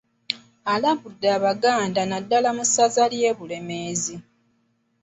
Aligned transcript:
Alabudde 0.73 1.27
abaganda 1.37 2.01
naddala 2.09 2.49
mu 2.57 2.63
ssaza 2.67 3.03
ly'e 3.13 3.31
Bulemeezi 3.37 4.15